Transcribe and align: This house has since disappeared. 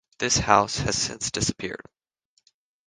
This 0.17 0.37
house 0.39 0.77
has 0.79 0.97
since 0.97 1.29
disappeared. 1.29 1.85